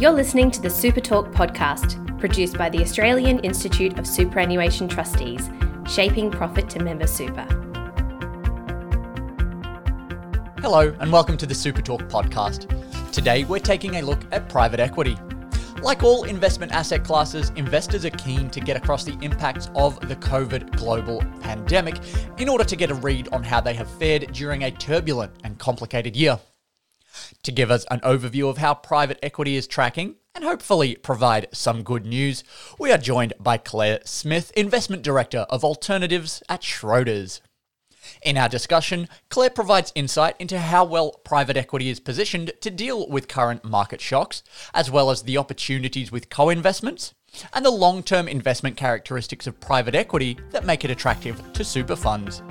[0.00, 5.48] You're listening to the Super Talk podcast, produced by the Australian Institute of Superannuation Trustees,
[5.88, 7.44] shaping profit to member super.
[10.60, 12.68] Hello, and welcome to the Super Talk podcast.
[13.12, 15.16] Today, we're taking a look at private equity.
[15.80, 20.16] Like all investment asset classes, investors are keen to get across the impacts of the
[20.16, 22.00] COVID global pandemic
[22.38, 25.56] in order to get a read on how they have fared during a turbulent and
[25.60, 26.40] complicated year.
[27.42, 31.82] To give us an overview of how private equity is tracking and hopefully provide some
[31.82, 32.42] good news,
[32.78, 37.40] we are joined by Claire Smith, Investment Director of Alternatives at Schroders.
[38.22, 43.08] In our discussion, Claire provides insight into how well private equity is positioned to deal
[43.08, 44.42] with current market shocks,
[44.74, 47.14] as well as the opportunities with co investments
[47.52, 51.96] and the long term investment characteristics of private equity that make it attractive to super
[51.96, 52.42] funds.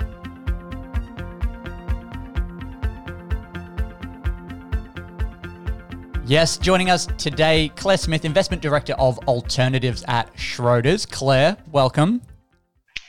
[6.26, 11.08] Yes, joining us today, Claire Smith, Investment Director of Alternatives at Schroders.
[11.08, 12.22] Claire, welcome.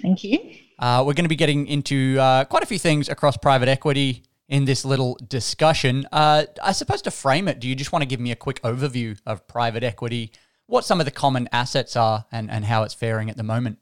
[0.01, 0.37] Thank you.
[0.79, 4.23] Uh, we're going to be getting into uh, quite a few things across private equity
[4.49, 6.05] in this little discussion.
[6.11, 8.61] Uh, I suppose to frame it, do you just want to give me a quick
[8.63, 10.33] overview of private equity,
[10.65, 13.79] what some of the common assets are, and, and how it's faring at the moment?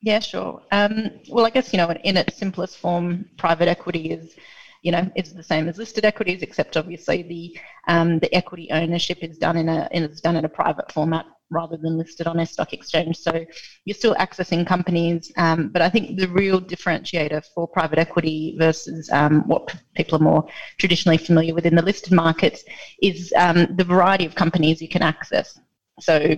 [0.00, 0.62] Yeah, sure.
[0.72, 4.34] Um, well, I guess, you know, in its simplest form, private equity is
[4.82, 7.58] you know, it's the same as listed equities, except obviously the
[7.92, 11.76] um, the equity ownership is done in a is done in a private format rather
[11.76, 13.16] than listed on a stock exchange.
[13.16, 13.44] So
[13.84, 19.10] you're still accessing companies, um, but I think the real differentiator for private equity versus
[19.10, 20.46] um, what people are more
[20.78, 22.64] traditionally familiar with in the listed markets
[23.02, 25.58] is um, the variety of companies you can access.
[26.00, 26.36] So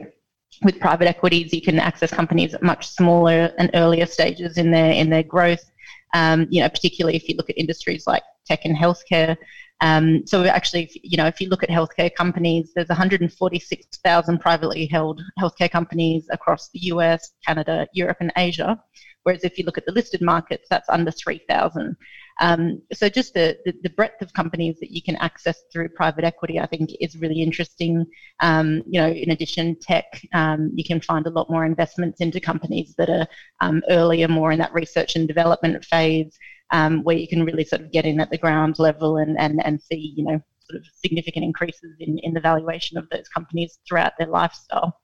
[0.62, 4.92] with private equities, you can access companies at much smaller and earlier stages in their
[4.92, 5.70] in their growth.
[6.14, 9.36] Um, you know, particularly if you look at industries like tech and healthcare.
[9.80, 14.86] Um, so actually, if, you know, if you look at healthcare companies, there's 146,000 privately
[14.86, 18.78] held healthcare companies across the US, Canada, Europe, and Asia.
[19.22, 21.96] Whereas if you look at the listed markets, that's under 3,000.
[22.40, 26.24] Um, so just the, the, the, breadth of companies that you can access through private
[26.24, 28.06] equity, I think, is really interesting.
[28.40, 32.40] Um, you know, in addition, tech, um, you can find a lot more investments into
[32.40, 33.26] companies that are
[33.60, 36.38] um, earlier, more in that research and development phase
[36.70, 39.64] um, where you can really sort of get in at the ground level and, and,
[39.64, 40.40] and see, you know,
[40.70, 45.00] sort of significant increases in, in the valuation of those companies throughout their lifestyle.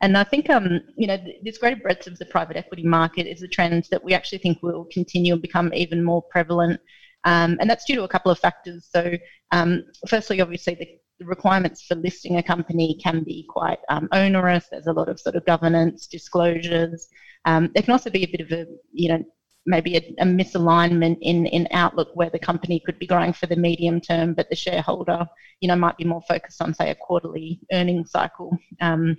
[0.00, 3.42] And I think, um, you know, this greater breadth of the private equity market is
[3.42, 6.80] a trend that we actually think will continue and become even more prevalent.
[7.24, 8.88] Um, and that's due to a couple of factors.
[8.90, 9.12] So,
[9.52, 10.88] um, firstly, obviously, the,
[11.18, 14.68] the, requirements for listing a company can be quite um, onerous.
[14.70, 17.08] There's a lot of sort of governance disclosures.
[17.44, 19.22] Um, there can also be a bit of a, you know,
[19.66, 23.56] maybe a, a, misalignment in, in outlook where the company could be growing for the
[23.56, 25.26] medium term, but the shareholder,
[25.60, 28.56] you know, might be more focused on, say, a quarterly earnings cycle.
[28.80, 29.14] Um,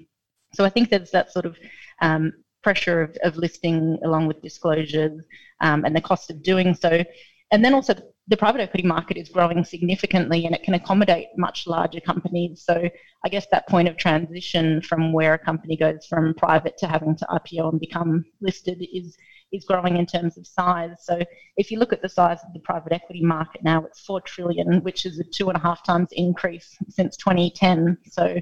[0.54, 1.58] so I think there's that sort of
[2.02, 5.20] um, pressure of, of, listing along with disclosures
[5.62, 7.04] um, and the cost of doing so.
[7.52, 7.96] And then also
[8.28, 12.64] the private equity market is growing significantly and it can accommodate much larger companies.
[12.66, 12.90] So
[13.26, 17.16] I guess that point of transition from where a company goes from private to having
[17.18, 19.18] to IPO and become listed is
[19.52, 20.96] is growing in terms of size.
[21.02, 21.20] So
[21.58, 24.82] if you look at the size of the private equity market now, it's four trillion,
[24.84, 27.98] which is a two and a half times increase since 2010.
[28.10, 28.40] So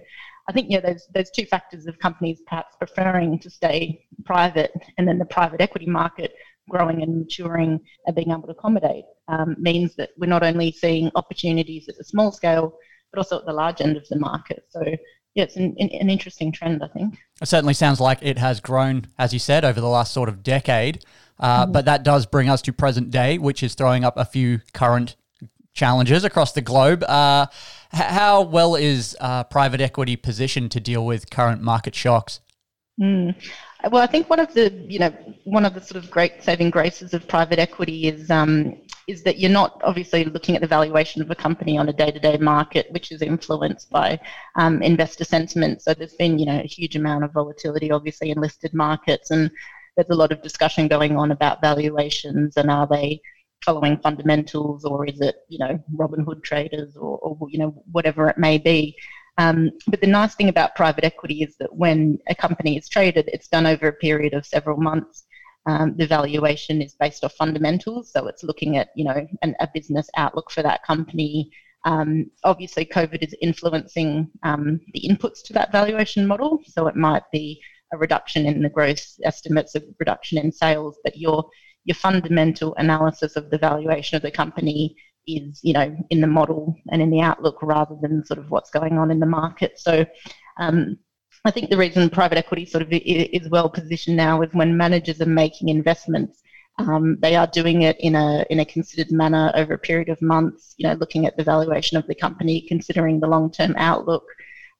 [0.49, 5.07] I think yeah, those those two factors of companies perhaps preferring to stay private, and
[5.07, 6.33] then the private equity market
[6.67, 11.11] growing and maturing and being able to accommodate um, means that we're not only seeing
[11.13, 12.73] opportunities at the small scale,
[13.11, 14.65] but also at the large end of the market.
[14.69, 14.81] So
[15.35, 17.15] yeah, it's an, an interesting trend, I think.
[17.39, 20.41] It certainly sounds like it has grown, as you said, over the last sort of
[20.41, 21.05] decade.
[21.39, 21.73] Uh, mm.
[21.73, 25.15] But that does bring us to present day, which is throwing up a few current
[25.79, 27.03] challenges across the globe.
[27.03, 27.47] Uh,
[27.91, 32.41] how well is uh, private equity positioned to deal with current market shocks?
[33.01, 33.33] Mm.
[33.89, 35.11] Well, I think one of the you know
[35.45, 38.75] one of the sort of great saving graces of private equity is um,
[39.07, 42.37] is that you're not obviously looking at the valuation of a company on a day-to-day
[42.37, 44.19] market, which is influenced by
[44.57, 45.81] um, investor sentiment.
[45.81, 49.49] So there's been you know a huge amount of volatility, obviously, in listed markets, and
[49.95, 53.21] there's a lot of discussion going on about valuations and are they
[53.63, 58.27] following fundamentals or is it you know Robin Hood traders or, or you know whatever
[58.29, 58.95] it may be.
[59.37, 63.29] Um, but the nice thing about private equity is that when a company is traded,
[63.31, 65.25] it's done over a period of several months.
[65.65, 69.67] Um, the valuation is based off fundamentals, so it's looking at you know an, a
[69.73, 71.51] business outlook for that company.
[71.85, 77.23] Um, obviously, COVID is influencing um, the inputs to that valuation model, so it might
[77.31, 77.61] be
[77.93, 81.49] a reduction in the growth estimates, a reduction in sales, but your
[81.89, 84.95] your fundamental analysis of the valuation of the company
[85.25, 88.69] is, you know, in the model and in the outlook rather than sort of what's
[88.69, 89.79] going on in the market.
[89.79, 90.05] So
[90.59, 90.99] um,
[91.45, 95.19] I think the reason private equity sort of is well positioned now is when managers
[95.19, 96.43] are making investments,
[96.77, 100.21] um, they are doing it in a in a considered manner over a period of
[100.21, 100.75] months.
[100.77, 104.25] You know, looking at the valuation of the company, considering the long term outlook.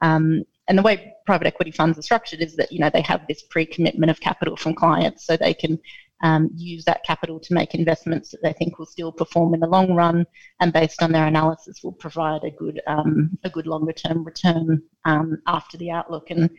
[0.02, 3.22] Um, and the way private equity funds are structured is that you know they have
[3.28, 5.80] this pre-commitment of capital from clients, so they can
[6.22, 9.68] um, use that capital to make investments that they think will still perform in the
[9.68, 10.26] long run,
[10.60, 14.82] and based on their analysis, will provide a good um, a good longer term return
[15.06, 16.30] um, after the outlook.
[16.32, 16.50] And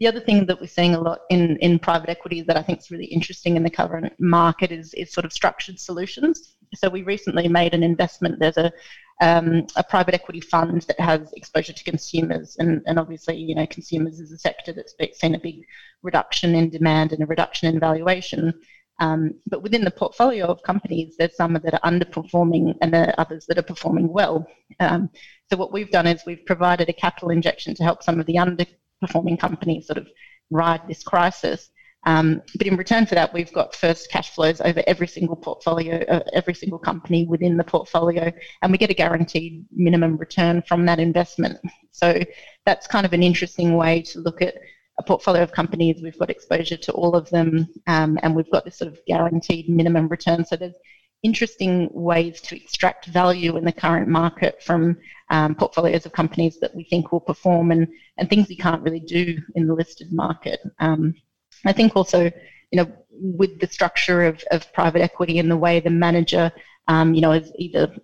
[0.00, 2.80] the other thing that we're seeing a lot in, in private equity that I think
[2.80, 6.56] is really interesting in the current market is, is sort of structured solutions.
[6.74, 8.40] So we recently made an investment.
[8.40, 8.72] There's a
[9.20, 13.66] um, a private equity fund that has exposure to consumers, and, and obviously, you know,
[13.66, 15.64] consumers is a sector that's seen a big
[16.02, 18.52] reduction in demand and a reduction in valuation.
[19.02, 23.14] Um, but within the portfolio of companies, there's some that are underperforming and there are
[23.18, 24.46] others that are performing well.
[24.78, 25.10] Um,
[25.50, 28.36] so what we've done is we've provided a capital injection to help some of the
[28.36, 30.06] underperforming companies sort of
[30.50, 31.70] ride this crisis.
[32.06, 36.04] Um, but in return for that, we've got first cash flows over every single portfolio,
[36.08, 40.86] uh, every single company within the portfolio, and we get a guaranteed minimum return from
[40.86, 41.58] that investment.
[41.90, 42.20] So
[42.66, 44.54] that's kind of an interesting way to look at
[44.98, 46.02] a portfolio of companies.
[46.02, 49.68] We've got exposure to all of them, um, and we've got this sort of guaranteed
[49.68, 50.44] minimum return.
[50.44, 50.74] So there's
[51.22, 54.96] interesting ways to extract value in the current market from
[55.30, 57.86] um, portfolios of companies that we think will perform and,
[58.18, 60.60] and things you can't really do in the listed market.
[60.80, 61.14] Um,
[61.64, 65.78] I think also, you know, with the structure of, of private equity and the way
[65.80, 66.50] the manager,
[66.88, 67.94] um, you know, is either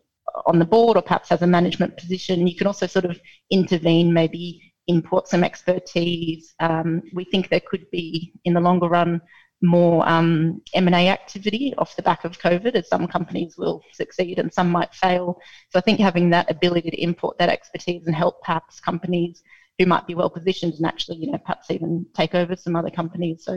[0.46, 3.20] on the board or perhaps has a management position, you can also sort of
[3.50, 6.55] intervene, maybe import some expertise.
[6.61, 9.20] Um, we think there could be, in the longer run,
[9.61, 14.52] more um, M&A activity off the back of COVID, as some companies will succeed and
[14.52, 15.40] some might fail.
[15.70, 19.43] So I think having that ability to import that expertise and help perhaps companies
[19.79, 22.90] who might be well positioned and actually, you know, perhaps even take over some other
[22.90, 23.44] companies.
[23.44, 23.56] So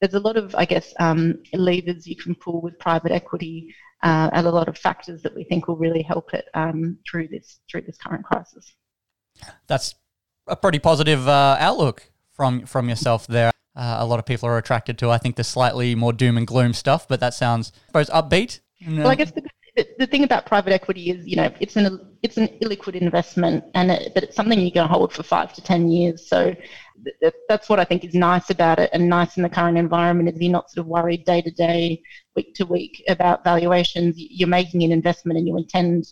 [0.00, 4.30] there's a lot of, I guess, um, levers you can pull with private equity uh,
[4.32, 7.60] and a lot of factors that we think will really help it um, through this
[7.70, 8.72] through this current crisis.
[9.66, 9.94] That's
[10.50, 13.52] a pretty positive uh, outlook from from yourself there.
[13.76, 16.46] Uh, a lot of people are attracted to, I think, the slightly more doom and
[16.46, 18.60] gloom stuff, but that sounds, I suppose, upbeat.
[18.86, 19.42] Well, I guess the
[19.76, 23.64] the, the thing about private equity is, you know, it's an it's an illiquid investment,
[23.74, 26.28] and it, but it's something you can hold for five to ten years.
[26.28, 26.54] So
[27.22, 30.28] th- that's what I think is nice about it, and nice in the current environment
[30.28, 32.02] is you're not sort of worried day to day,
[32.36, 34.16] week to week about valuations.
[34.18, 36.06] You're making an investment, and you intend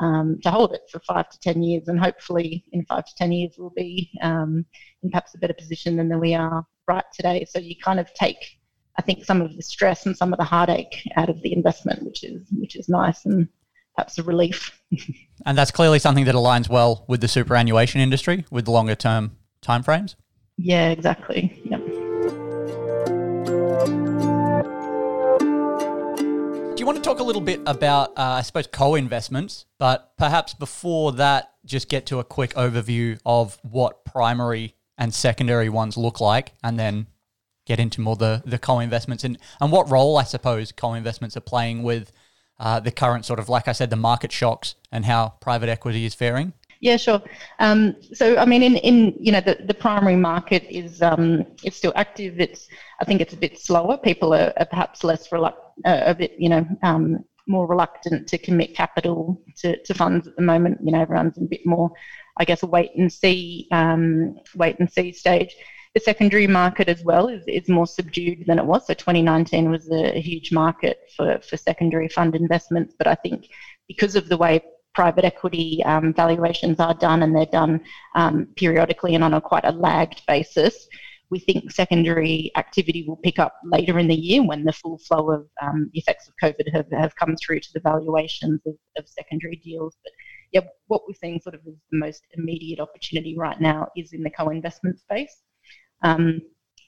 [0.00, 3.32] um, to hold it for five to ten years, and hopefully in five to ten
[3.32, 4.64] years we'll be um,
[5.02, 7.46] in perhaps a better position than we are right today.
[7.48, 8.58] So you kind of take
[8.96, 12.02] I think some of the stress and some of the heartache out of the investment,
[12.04, 13.48] which is which is nice and
[13.96, 14.80] perhaps a relief.
[15.46, 19.36] and that's clearly something that aligns well with the superannuation industry with the longer term
[19.62, 20.14] timeframes.
[20.56, 21.60] Yeah, exactly.
[26.84, 31.12] You want to talk a little bit about, uh, I suppose, co-investments, but perhaps before
[31.12, 36.52] that, just get to a quick overview of what primary and secondary ones look like,
[36.62, 37.06] and then
[37.64, 41.84] get into more the, the co-investments and, and what role I suppose co-investments are playing
[41.84, 42.12] with
[42.60, 46.04] uh, the current sort of, like I said, the market shocks and how private equity
[46.04, 46.52] is faring?
[46.80, 47.22] Yeah, sure.
[47.58, 51.76] Um, so, I mean, in, in you know, the, the primary market is um, it's
[51.76, 52.40] still active.
[52.40, 52.68] It's
[53.00, 53.96] I think it's a bit slower.
[53.96, 58.38] People are, are perhaps less reluctant, uh, a bit you know, um, more reluctant to
[58.38, 60.78] commit capital to, to funds at the moment.
[60.82, 61.90] You know, everyone's a bit more,
[62.38, 65.54] I guess, a wait and see, um, wait and see stage
[65.94, 68.86] the secondary market as well is, is more subdued than it was.
[68.86, 73.46] So 2019 was a, huge market for, for secondary fund investments, but I think
[73.86, 74.60] because of the way
[74.94, 77.80] private equity um, valuations are done and they're done
[78.14, 80.88] um, periodically and on a quite a lagged basis,
[81.30, 85.30] we think secondary activity will pick up later in the year when the full flow
[85.30, 89.08] of um, the effects of COVID have, have come through to the valuations of, of
[89.08, 89.96] secondary deals.
[90.04, 90.12] But
[90.52, 94.22] yeah, what we're seeing sort of is the most immediate opportunity right now is in
[94.22, 95.34] the co-investment space.
[96.02, 96.40] Um,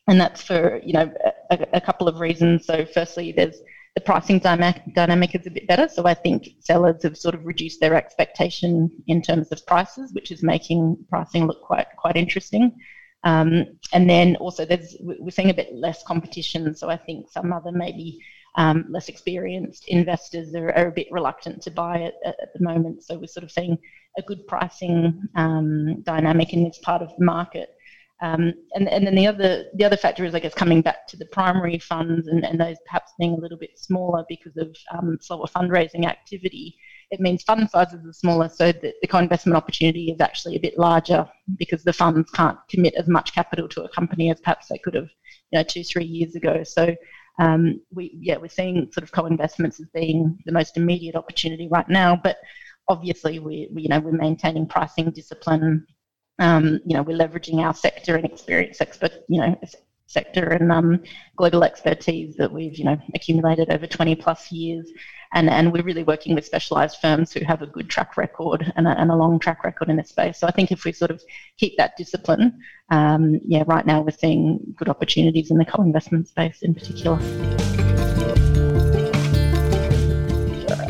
[0.07, 1.13] and that's for you know
[1.51, 2.67] a, a, couple of reasons.
[2.67, 3.61] So firstly, there's
[3.97, 5.89] the pricing dynamic, dynamic is a bit better.
[5.89, 10.31] So I think sellers have sort of reduced their expectation in terms of prices, which
[10.31, 12.77] is making pricing look quite quite interesting.
[13.25, 16.77] Um, and then also there's we're seeing a bit less competition.
[16.77, 18.21] So I think some other maybe
[18.57, 22.65] um, less experienced investors are, are, a bit reluctant to buy it at, at, the
[22.65, 23.03] moment.
[23.03, 23.79] So we're sort of seeing
[24.19, 27.71] a good pricing um, dynamic in this part of the market.
[28.23, 31.19] Um, and, and then the other the other factor is, I guess, coming back to
[31.19, 35.19] the primary funds and, and those perhaps being a little bit smaller because of um,
[35.21, 36.77] slower fundraising activity.
[37.11, 40.79] it means fund sizes are smaller, so the, the co-investment opportunity is actually a bit
[40.79, 44.79] larger because the funds can't commit as much capital to a company as perhaps they
[44.79, 45.11] could have,
[45.51, 46.63] you know, two three years ago.
[46.65, 46.97] So
[47.39, 51.89] um, we yeah we're seeing sort of co-investments as being the most immediate opportunity right
[51.89, 52.39] now, but
[52.89, 55.87] obviously we, we you know we're maintaining pricing discipline.
[56.39, 59.59] Um, you know we're leveraging our sector and experience expert you know
[60.07, 61.03] sector and um,
[61.37, 64.91] global expertise that we've you know accumulated over 20 plus years.
[65.35, 68.87] And, and we're really working with specialized firms who have a good track record and
[68.87, 70.39] a, and a long track record in this space.
[70.39, 71.21] So i think if we sort of
[71.59, 72.59] keep that discipline
[72.91, 77.19] um, yeah right now we're seeing good opportunities in the co-investment space in particular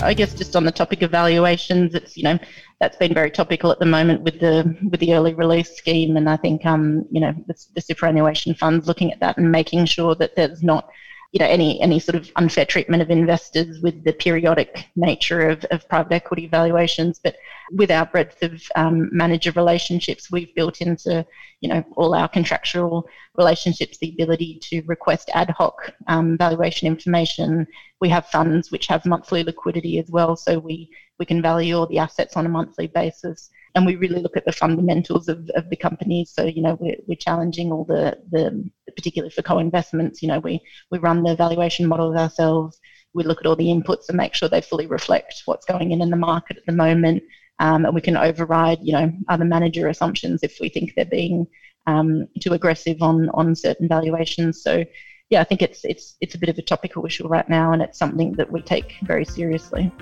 [0.07, 2.39] I guess just on the topic of valuations, it's you know
[2.81, 6.31] that's been very topical at the moment with the with the early release scheme, and
[6.31, 10.15] I think um you know the, the superannuation funds looking at that and making sure
[10.15, 10.89] that there's not
[11.33, 15.65] you know any any sort of unfair treatment of investors with the periodic nature of,
[15.71, 17.21] of private equity valuations.
[17.23, 17.37] But
[17.73, 21.27] with our breadth of um, manager relationships we've built into
[21.61, 27.67] you know all our contractual relationships the ability to request ad hoc um, valuation information.
[28.01, 31.87] We have funds which have monthly liquidity as well so we we can value all
[31.87, 35.69] the assets on a monthly basis and we really look at the fundamentals of, of
[35.69, 36.33] the companies.
[36.35, 40.61] So, you know, we're, we're challenging all the, the, particularly for co-investments, you know, we,
[40.91, 42.81] we run the valuation models ourselves.
[43.13, 46.01] We look at all the inputs and make sure they fully reflect what's going in
[46.01, 47.23] in the market at the moment.
[47.59, 51.47] Um, and we can override, you know, other manager assumptions if we think they're being
[51.87, 54.63] um, too aggressive on, on certain valuations.
[54.63, 54.85] So,
[55.29, 57.83] yeah, I think it's, it's, it's a bit of a topical issue right now and
[57.83, 59.93] it's something that we take very seriously.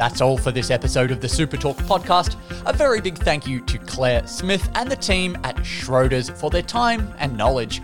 [0.00, 2.36] That's all for this episode of the Super Talk podcast.
[2.64, 6.62] A very big thank you to Claire Smith and the team at Schroders for their
[6.62, 7.82] time and knowledge.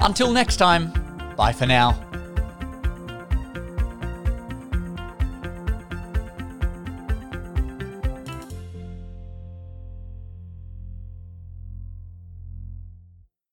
[0.00, 0.90] Until next time,
[1.36, 2.09] bye for now.